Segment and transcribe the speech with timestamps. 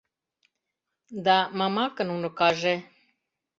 [1.25, 2.75] —Да Мамакын уныкаже!